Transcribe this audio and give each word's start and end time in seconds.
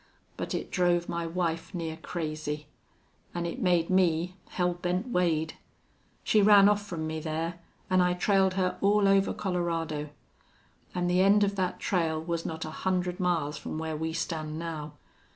But 0.35 0.55
it 0.55 0.71
drove 0.71 1.07
my 1.07 1.27
wife 1.27 1.75
near 1.75 1.95
crazy. 1.95 2.65
An' 3.35 3.45
it 3.45 3.61
made 3.61 3.91
me 3.91 4.35
Hell 4.49 4.73
Bent 4.73 5.09
Wade!... 5.09 5.57
She 6.23 6.41
ran 6.41 6.67
off 6.67 6.83
from 6.83 7.05
me 7.05 7.19
there, 7.19 7.59
an' 7.87 8.01
I 8.01 8.15
trailed 8.15 8.55
her 8.55 8.79
all 8.81 9.07
over 9.07 9.31
Colorado. 9.31 10.09
An' 10.95 11.05
the 11.05 11.21
end 11.21 11.43
of 11.43 11.55
that 11.57 11.79
trail 11.79 12.19
was 12.19 12.47
not 12.47 12.65
a 12.65 12.71
hundred 12.71 13.19
miles 13.19 13.59
from 13.59 13.77
where 13.77 13.95
we 13.95 14.11
stand 14.11 14.57
now. 14.57 14.93